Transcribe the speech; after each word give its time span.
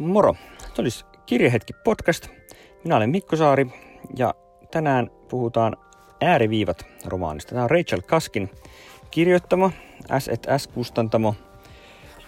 Moro! 0.00 0.36
Se 0.74 0.82
olisi 0.82 1.04
Kirjehetki 1.26 1.72
podcast. 1.72 2.28
Minä 2.84 2.96
olen 2.96 3.10
Mikko 3.10 3.36
Saari 3.36 3.66
ja 4.16 4.34
tänään 4.70 5.10
puhutaan 5.28 5.76
Ääriviivat 6.20 6.86
romaanista. 7.04 7.50
Tämä 7.50 7.64
on 7.64 7.70
Rachel 7.70 8.02
Kaskin 8.02 8.50
kirjoittama 9.10 9.70
S&S-kustantamo 10.18 11.34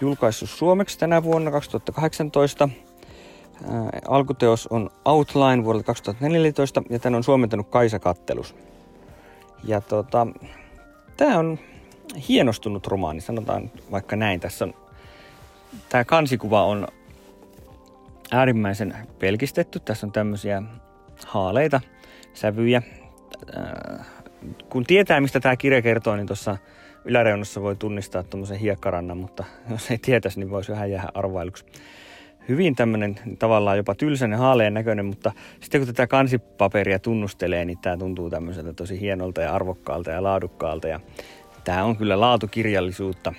julkaissut 0.00 0.50
suomeksi 0.50 0.98
tänä 0.98 1.22
vuonna 1.22 1.50
2018. 1.50 2.69
Ää, 3.71 3.91
alkuteos 4.09 4.66
on 4.66 4.91
Outline 5.04 5.64
vuodelta 5.64 5.86
2014 5.86 6.82
ja 6.91 6.98
tämän 6.98 7.16
on 7.16 7.25
suomentanut 7.25 7.68
Kaisa 7.68 7.98
Kattelus. 7.98 8.54
Ja 9.64 9.80
tota, 9.80 10.27
tämä 11.16 11.39
on 11.39 11.59
hienostunut 12.29 12.86
romaani, 12.86 13.20
sanotaan 13.20 13.70
vaikka 13.91 14.16
näin. 14.16 14.41
Tässä 14.41 14.64
on, 14.64 14.75
tämä 15.89 16.04
kansikuva 16.04 16.64
on 16.64 16.89
äärimmäisen 18.33 18.95
pelkistetty. 19.19 19.80
Tässä 19.80 20.06
on 20.06 20.12
tämmöisiä 20.12 20.62
haaleita 21.27 21.80
sävyjä. 22.34 22.83
Äh, 23.56 24.06
kun 24.69 24.84
tietää, 24.84 25.20
mistä 25.20 25.41
tämä 25.41 25.56
kirja 25.56 25.83
kertoo, 25.83 26.16
niin 26.16 26.27
tuossa 26.27 26.56
yläreunassa 27.05 27.62
voi 27.62 27.77
tunnistaa 27.77 28.23
tuommoisen 28.23 28.59
hiekkarannan, 28.59 29.19
mutta 29.19 29.45
jos 29.70 29.91
ei 29.91 29.98
tietäisi, 29.98 30.39
niin 30.39 30.51
voisi 30.51 30.73
vähän 30.73 30.91
jäädä 30.91 31.09
arvailuksi. 31.15 31.65
Hyvin 32.48 32.75
tämmöinen 32.75 33.15
tavallaan 33.39 33.77
jopa 33.77 33.95
tylsänen 33.95 34.39
haaleen 34.39 34.75
näköinen, 34.75 35.06
mutta 35.06 35.33
sitten 35.61 35.80
kun 35.80 35.87
tätä 35.87 36.06
kansipaperia 36.06 36.98
tunnustelee, 36.98 37.64
niin 37.64 37.78
tämä 37.78 37.97
tuntuu 37.97 38.30
tämmöiseltä 38.30 38.73
tosi 38.73 39.01
hienolta 39.01 39.41
ja 39.41 39.55
arvokkaalta 39.55 40.11
ja 40.11 40.23
laadukkaalta. 40.23 40.89
Ja 40.89 41.01
tämä 41.64 41.84
on 41.84 41.97
kyllä 41.97 42.20
laatukirjallisuutta. 42.20 43.33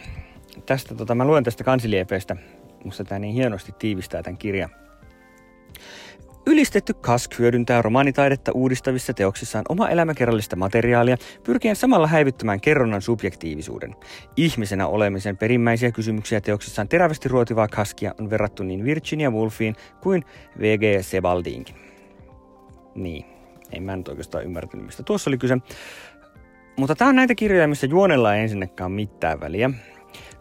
Tästä, 0.66 0.96
tota, 0.96 1.16
mä 1.16 1.26
luen 1.26 1.44
tästä 1.44 1.64
kansiliepeestä, 1.64 2.36
musta 2.84 3.04
tämä 3.04 3.20
niin 3.20 3.34
hienosti 3.34 3.72
tiivistää 3.80 4.24
tämän 4.24 4.38
kirjan. 4.38 4.83
Ylistetty 6.48 6.94
Kask 6.94 7.40
hyödyntää 7.40 7.82
romaanitaidetta 7.82 8.52
uudistavissa 8.52 9.14
teoksissaan 9.14 9.66
oma 9.70 9.90
elämäkerrallista 9.90 10.56
materiaalia, 10.56 11.18
pyrkien 11.44 11.76
samalla 11.76 12.08
häivyttämään 12.08 12.62
kerronnan 12.62 13.02
subjektiivisuuden. 13.02 13.96
Ihmisenä 14.38 14.88
olemisen 14.88 15.38
perimmäisiä 15.38 15.92
kysymyksiä 15.92 16.42
teoksissaan 16.42 16.88
terävästi 16.88 17.30
ruotivaa 17.30 17.68
Kaskia 17.68 18.14
on 18.20 18.30
verrattu 18.30 18.64
niin 18.64 18.84
Virginia 18.84 19.32
Woolfiin 19.32 19.76
kuin 20.02 20.24
V.G. 20.60 20.84
Sebaldiinkin. 21.02 21.76
Niin, 22.96 23.26
ei 23.72 23.80
mä 23.80 23.96
nyt 23.96 24.08
oikeastaan 24.08 24.44
ymmärtänyt, 24.44 24.86
mistä 24.86 25.04
tuossa 25.04 25.30
oli 25.30 25.38
kyse. 25.38 25.58
Mutta 26.78 26.96
tämä 26.96 27.10
on 27.10 27.16
näitä 27.16 27.36
kirjoja, 27.36 27.68
missä 27.68 27.88
juonella 27.88 28.36
ei 28.36 28.42
ensinnäkään 28.42 28.92
mitään 28.92 29.40
väliä. 29.40 29.70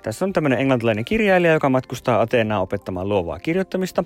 Tässä 0.02 0.24
on 0.24 0.32
tämmöinen 0.32 0.58
englantilainen 0.60 1.04
kirjailija, 1.04 1.52
joka 1.52 1.68
matkustaa 1.68 2.20
Ateenaa 2.20 2.60
opettamaan 2.60 3.08
luovaa 3.08 3.38
kirjoittamista. 3.38 4.04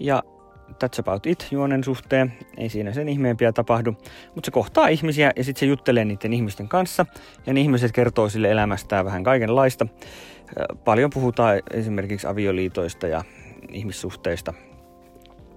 Ja 0.00 0.22
that's 0.70 1.00
about 1.00 1.26
it 1.26 1.48
juonen 1.50 1.84
suhteen. 1.84 2.32
Ei 2.56 2.68
siinä 2.68 2.92
sen 2.92 3.08
ihmeempiä 3.08 3.52
tapahdu. 3.52 3.92
Mutta 4.34 4.46
se 4.46 4.50
kohtaa 4.50 4.88
ihmisiä 4.88 5.32
ja 5.36 5.44
sitten 5.44 5.60
se 5.60 5.66
juttelee 5.66 6.04
niiden 6.04 6.32
ihmisten 6.32 6.68
kanssa. 6.68 7.06
Ja 7.46 7.52
ne 7.52 7.60
ihmiset 7.60 7.92
kertoo 7.92 8.28
sille 8.28 8.50
elämästään 8.50 9.04
vähän 9.04 9.24
kaikenlaista. 9.24 9.86
Paljon 10.84 11.10
puhutaan 11.10 11.62
esimerkiksi 11.70 12.26
avioliitoista 12.26 13.06
ja 13.06 13.24
ihmissuhteista. 13.72 14.54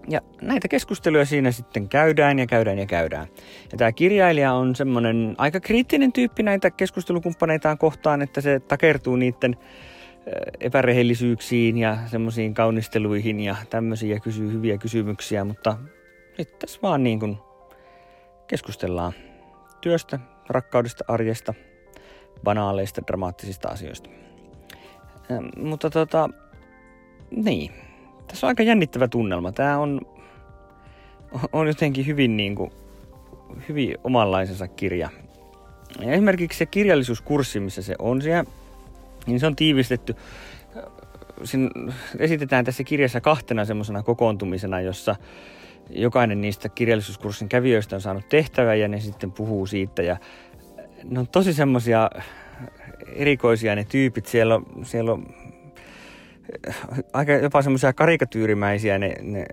Ja 0.08 0.22
näitä 0.42 0.68
keskusteluja 0.68 1.26
siinä 1.26 1.52
sitten 1.52 1.90
käydään 1.90 2.40
ja 2.40 2.48
käydään 2.48 2.80
ja 2.80 2.86
käydään. 2.86 3.28
Ja 3.72 3.78
tämä 3.78 3.92
kirjailija 3.92 4.54
on 4.54 4.76
semmoinen 4.76 5.36
aika 5.38 5.60
kriittinen 5.60 6.14
tyyppi 6.14 6.44
näitä 6.44 6.72
keskustelukumppaneitaan 6.72 7.78
kohtaan, 7.78 8.22
että 8.22 8.42
se 8.42 8.60
takertuu 8.60 9.16
niiden 9.16 9.58
epärehellisyyksiin 10.60 11.78
ja 11.78 11.98
semmoisiin 12.06 12.54
kaunisteluihin 12.54 13.40
ja 13.40 13.56
tämmöisiä 13.70 14.16
ja 14.16 14.20
kysyy 14.20 14.52
hyviä 14.52 14.78
kysymyksiä, 14.78 15.44
mutta 15.44 15.78
nyt 16.38 16.60
tässä 16.60 16.80
vaan 16.82 17.04
niin 17.04 17.20
kuin 17.20 17.38
keskustellaan 18.48 19.14
työstä, 19.82 20.20
rakkaudesta, 20.50 21.04
arjesta, 21.08 21.54
banaaleista, 22.44 23.02
dramaattisista 23.08 23.70
asioista. 23.70 24.10
Ähm, 25.32 25.46
mutta 25.58 25.90
tota, 25.90 26.30
niin, 27.32 27.72
tässä 28.28 28.48
on 28.48 28.50
aika 28.50 28.64
jännittävä 28.64 29.08
tunnelma. 29.08 29.52
Tämä 29.52 29.78
on, 29.78 30.02
on 31.54 31.68
jotenkin 31.68 32.06
hyvin, 32.06 32.38
niin 32.38 32.56
kuin, 32.56 32.72
hyvin 33.70 33.98
omanlaisensa 34.04 34.68
kirja. 34.68 35.10
Ja 36.00 36.12
esimerkiksi 36.12 36.58
se 36.58 36.66
kirjallisuuskurssi, 36.66 37.60
missä 37.60 37.82
se 37.82 37.96
on 38.00 38.22
siellä 38.22 38.44
niin 39.28 39.40
se 39.40 39.48
on 39.48 39.56
tiivistetty. 39.56 40.16
Siinä 41.44 41.70
esitetään 42.20 42.66
tässä 42.66 42.84
kirjassa 42.84 43.22
kahtena 43.22 43.66
semmoisena 43.66 44.04
kokoontumisena, 44.04 44.82
jossa 44.82 45.16
jokainen 45.90 46.42
niistä 46.42 46.70
kirjallisuuskurssin 46.70 47.50
kävijöistä 47.50 47.96
on 47.96 48.02
saanut 48.02 48.30
tehtävä 48.30 48.76
ja 48.76 48.88
ne 48.88 49.00
sitten 49.00 49.32
puhuu 49.32 49.66
siitä. 49.66 50.02
Ja 50.02 50.18
ne 51.04 51.20
on 51.20 51.28
tosi 51.28 51.54
semmoisia 51.54 52.10
erikoisia 53.16 53.76
ne 53.76 53.84
tyypit. 53.84 54.26
Siellä 54.26 54.56
on, 54.56 54.66
siellä 54.84 55.12
on 55.12 55.28
aika 57.14 57.32
jopa 57.32 57.62
semmoisia 57.62 57.94
karikatyyrimäisiä 57.94 58.98
ne, 58.98 59.16
ne 59.22 59.46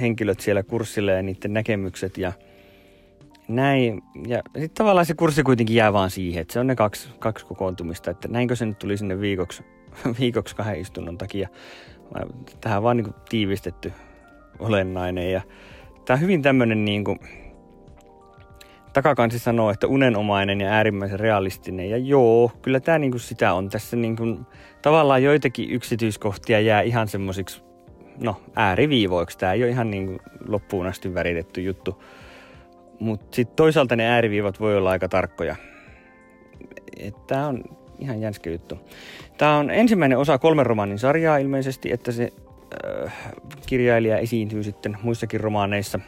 henkilöt 0.00 0.40
siellä 0.40 0.62
kurssilla 0.62 1.12
ja 1.12 1.22
niiden 1.22 1.52
näkemykset 1.52 2.18
ja 2.18 2.32
näin. 3.56 4.02
Ja 4.26 4.42
sitten 4.44 4.70
tavallaan 4.74 5.06
se 5.06 5.14
kurssi 5.14 5.42
kuitenkin 5.42 5.76
jää 5.76 5.92
vaan 5.92 6.10
siihen, 6.10 6.40
että 6.42 6.52
se 6.52 6.60
on 6.60 6.66
ne 6.66 6.76
kaksi, 6.76 7.10
kaksi 7.18 7.46
kokoontumista, 7.46 8.10
että 8.10 8.28
näinkö 8.28 8.56
se 8.56 8.66
nyt 8.66 8.78
tuli 8.78 8.96
sinne 8.96 9.20
viikoksi, 9.20 9.64
viikoksi 10.20 10.56
kahden 10.56 10.80
istunnon 10.80 11.18
takia. 11.18 11.48
Tähän 12.60 12.82
vaan 12.82 12.96
niin 12.96 13.14
tiivistetty 13.28 13.92
olennainen 14.58 15.32
ja 15.32 15.40
tämä 16.04 16.14
on 16.14 16.20
hyvin 16.20 16.42
tämmöinen 16.42 16.84
niin 16.84 17.04
kuin, 17.04 17.18
takakansi 18.92 19.38
sanoo, 19.38 19.70
että 19.70 19.86
unenomainen 19.86 20.60
ja 20.60 20.68
äärimmäisen 20.68 21.20
realistinen. 21.20 21.90
Ja 21.90 21.96
joo, 21.96 22.52
kyllä 22.62 22.80
tämä 22.80 22.98
niin 22.98 23.10
kuin 23.10 23.20
sitä 23.20 23.54
on. 23.54 23.68
Tässä 23.68 23.96
niin 23.96 24.16
kuin, 24.16 24.46
tavallaan 24.82 25.22
joitakin 25.22 25.70
yksityiskohtia 25.70 26.60
jää 26.60 26.80
ihan 26.80 27.08
semmoisiksi, 27.08 27.62
no 28.18 28.40
ääriviivoiksi. 28.56 29.38
Tämä 29.38 29.52
ei 29.52 29.62
ole 29.62 29.70
ihan 29.70 29.90
niin 29.90 30.06
kuin 30.06 30.18
loppuun 30.48 30.86
asti 30.86 31.14
väritetty 31.14 31.60
juttu. 31.60 32.02
Mutta 33.00 33.36
sitten 33.36 33.56
toisaalta 33.56 33.96
ne 33.96 34.08
ääriviivat 34.08 34.60
voi 34.60 34.76
olla 34.76 34.90
aika 34.90 35.08
tarkkoja. 35.08 35.56
Tämä 37.26 37.46
on 37.46 37.64
ihan 37.98 38.20
jänskä 38.20 38.50
juttu. 38.50 38.78
Tämä 39.38 39.56
on 39.56 39.70
ensimmäinen 39.70 40.18
osa 40.18 40.38
kolmen 40.38 40.66
romaanin 40.66 40.98
sarjaa 40.98 41.36
ilmeisesti, 41.36 41.92
että 41.92 42.12
se 42.12 42.32
äh, 43.06 43.12
kirjailija 43.66 44.18
esiintyy 44.18 44.62
sitten 44.62 44.98
muissakin 45.02 45.40
romaaneissa. 45.40 46.00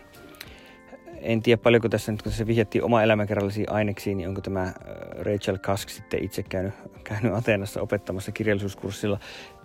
En 1.21 1.43
tiedä 1.43 1.63
paljonko 1.63 1.89
tässä 1.89 2.13
nyt, 2.13 2.23
kun 2.23 2.33
se 2.33 2.47
vihjattiin 2.47 2.85
oma 2.85 3.03
elämäkerrallisiin 3.03 3.71
aineksiin, 3.71 4.19
niin 4.19 4.29
onko 4.29 4.41
tämä 4.41 4.63
äh, 4.63 4.75
Rachel 5.19 5.59
Kask 5.59 5.89
sitten 5.89 6.25
itse 6.25 6.43
käynyt, 6.43 6.75
käynyt 7.05 7.35
Ateenassa 7.35 7.83
opettamassa 7.83 8.33
kirjallisuuskurssilla. 8.33 9.19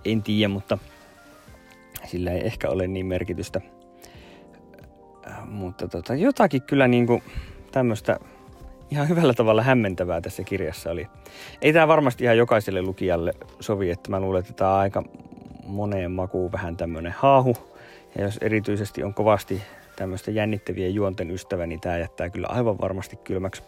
En 0.06 0.24
tiedä, 0.24 0.48
mutta 0.48 0.78
sillä 2.06 2.32
ei 2.32 2.46
ehkä 2.46 2.70
ole 2.70 2.88
niin 2.88 3.06
merkitystä 3.06 3.62
mutta 5.48 5.88
tota, 5.88 6.16
jotakin 6.16 6.62
kyllä 6.62 6.88
niin 6.88 7.08
kuin 7.08 7.24
tämmöistä 7.72 8.20
ihan 8.92 9.10
hyvällä 9.10 9.34
tavalla 9.34 9.64
hämmentävää 9.64 10.22
tässä 10.22 10.44
kirjassa 10.44 10.92
oli. 10.92 11.08
Ei 11.62 11.74
tämä 11.74 11.88
varmasti 11.88 12.24
ihan 12.24 12.38
jokaiselle 12.38 12.82
lukijalle 12.82 13.34
sovi, 13.60 13.92
että 13.92 14.12
mä 14.12 14.20
luulen, 14.20 14.40
että 14.40 14.54
tämä 14.54 14.78
aika 14.78 15.04
moneen 15.68 16.12
makuun 16.12 16.52
vähän 16.52 16.78
tämmöinen 16.78 17.16
haahu. 17.18 17.58
Ja 18.18 18.24
jos 18.24 18.38
erityisesti 18.42 19.04
on 19.04 19.14
kovasti 19.14 19.62
tämmöistä 19.96 20.32
jännittäviä 20.32 20.88
juonten 20.88 21.32
ystävä, 21.32 21.68
niin 21.68 21.82
tämä 21.82 21.98
jättää 21.98 22.30
kyllä 22.30 22.48
aivan 22.48 22.78
varmasti 22.82 23.16
kylmäksi. 23.16 23.64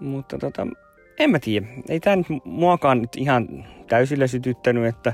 Mutta 0.00 0.38
tota, 0.38 0.66
en 1.18 1.30
mä 1.30 1.38
tiedä. 1.38 1.66
Ei 1.88 2.00
tämä 2.00 2.16
nyt 2.16 2.26
muakaan 2.44 3.00
nyt 3.00 3.16
ihan 3.16 3.64
täysillä 3.88 4.26
sytyttänyt, 4.26 4.86
että 4.86 5.12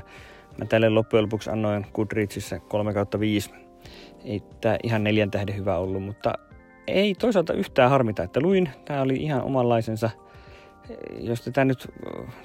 mä 0.57 0.65
tälle 0.65 0.89
loppujen 0.89 1.23
lopuksi 1.23 1.49
annoin 1.49 1.85
Goodreadsissa 1.93 2.59
3 2.59 2.93
5 3.19 3.51
ei 4.25 4.43
tämä 4.61 4.77
ihan 4.83 5.03
neljän 5.03 5.31
tähden 5.31 5.55
hyvä 5.55 5.77
ollut, 5.77 6.03
mutta 6.03 6.33
ei 6.87 7.15
toisaalta 7.15 7.53
yhtään 7.53 7.89
harmita, 7.89 8.23
että 8.23 8.41
luin. 8.41 8.69
Tämä 8.85 9.01
oli 9.01 9.15
ihan 9.15 9.43
omanlaisensa. 9.43 10.09
Jos 11.19 11.41
tätä 11.41 11.65
nyt, 11.65 11.87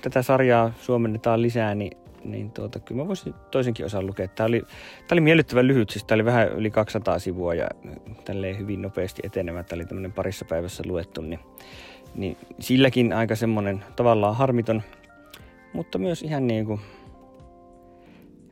tätä 0.03 0.23
sarjaa 0.23 0.73
suomennetaan 0.81 1.43
lisää, 1.43 1.75
niin, 1.75 1.97
niin 2.25 2.51
tuota, 2.51 2.81
kyllä 2.81 3.03
mä 3.03 3.09
voisin 3.09 3.35
toisenkin 3.51 3.87
osan 3.87 4.07
lukea. 4.07 4.29
Tämä 4.29 4.47
oli, 4.47 4.61
tämä 4.61 5.13
oli 5.13 5.21
miellyttävän 5.21 5.69
lyhyt, 5.69 5.91
siis 5.91 6.05
tämä 6.05 6.17
oli 6.17 6.25
vähän 6.25 6.49
yli 6.49 6.71
200 6.71 7.19
sivua 7.19 7.55
ja 7.55 7.69
tälleen 8.25 8.59
hyvin 8.59 8.83
nopeasti 8.83 9.23
etenemä. 9.25 9.63
Tämä 9.63 9.77
oli 9.79 9.87
tämmöinen 9.87 10.13
parissa 10.13 10.45
päivässä 10.45 10.83
luettu, 10.87 11.21
niin, 11.21 11.41
niin 12.15 12.37
silläkin 12.59 13.13
aika 13.13 13.37
semmoinen 13.37 13.85
tavallaan 13.97 14.37
harmiton, 14.37 14.83
mutta 15.73 15.99
myös 15.99 16.23
ihan 16.23 16.47
niin 16.47 16.67
kuin 16.67 16.81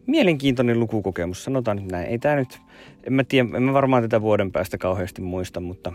mielenkiintoinen 0.06 0.80
lukukokemus, 0.80 1.44
sanotaan 1.44 1.76
nyt 1.76 1.90
näin. 1.90 2.06
Ei 2.06 2.18
tämä 2.18 2.36
nyt, 2.36 2.60
en 3.04 3.12
mä 3.12 3.24
tiedä, 3.24 3.48
en 3.56 3.62
mä 3.62 3.72
varmaan 3.72 4.02
tätä 4.02 4.22
vuoden 4.22 4.52
päästä 4.52 4.78
kauheasti 4.78 5.22
muista, 5.22 5.60
mutta, 5.60 5.92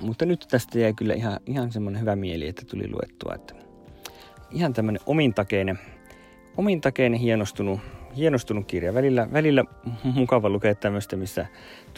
mutta 0.00 0.26
nyt 0.26 0.46
tästä 0.50 0.78
jäi 0.78 0.92
kyllä 0.94 1.14
ihan, 1.14 1.40
ihan 1.46 1.72
semmoinen 1.72 2.00
hyvä 2.00 2.16
mieli, 2.16 2.48
että 2.48 2.62
tuli 2.70 2.90
luettua. 2.90 3.34
Että 3.34 3.54
ihan 4.50 4.72
tämmöinen 4.72 5.02
omintakeinen, 5.06 5.78
omintakeinen 6.56 7.20
hienostunut 7.20 7.80
hienostunut 8.16 8.66
kirja. 8.66 8.94
Välillä, 8.94 9.28
välillä 9.32 9.64
mukava 10.14 10.48
lukea 10.48 10.74
tämmöistä, 10.74 11.16
missä 11.16 11.46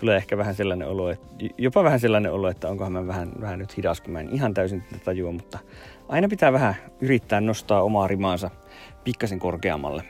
tulee 0.00 0.16
ehkä 0.16 0.38
vähän 0.38 0.54
sellainen 0.54 0.88
olo, 0.88 1.10
että, 1.10 1.26
jopa 1.58 1.84
vähän 1.84 2.00
sellainen 2.00 2.32
olo, 2.32 2.48
että 2.48 2.68
onkohan 2.68 2.92
mä 2.92 3.06
vähän, 3.06 3.32
vähän 3.40 3.58
nyt 3.58 3.76
hidas, 3.76 4.00
kun 4.00 4.12
mä 4.12 4.20
en 4.20 4.28
ihan 4.32 4.54
täysin 4.54 4.82
tätä 4.82 5.04
tajua, 5.04 5.32
mutta 5.32 5.58
aina 6.08 6.28
pitää 6.28 6.52
vähän 6.52 6.74
yrittää 7.00 7.40
nostaa 7.40 7.82
omaa 7.82 8.08
rimaansa 8.08 8.50
pikkasen 9.04 9.38
korkeammalle. 9.38 10.02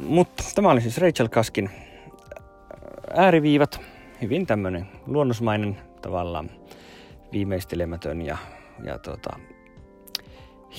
Mutta 0.00 0.44
tämä 0.54 0.70
oli 0.70 0.80
siis 0.80 0.98
Rachel 0.98 1.28
Kaskin 1.28 1.70
ääriviivat, 3.14 3.80
hyvin 4.22 4.46
tämmöinen 4.46 4.86
luonnosmainen 5.06 5.78
tavallaan 6.02 6.50
viimeistelemätön 7.32 8.22
ja, 8.22 8.36
ja 8.84 8.98
tota, 8.98 9.38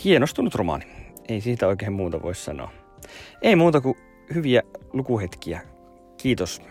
hienostunut 0.04 0.56
romaani. 0.56 0.86
Ei 1.30 1.42
siitä 1.42 1.68
oikein 1.68 1.94
muuta 1.94 2.22
voi 2.22 2.36
sanoa. 2.36 2.72
Ei 3.42 3.56
muuta 3.56 3.82
kuin 3.82 3.98
hyviä 4.34 4.64
lukuhetkiä. 4.94 5.62
Kiitos 6.18 6.62